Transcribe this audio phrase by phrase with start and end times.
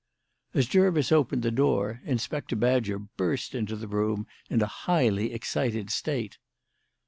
[0.55, 5.91] As Jervis opened the door, Inspector Badger burst into the room in a highly excited
[5.91, 6.39] state.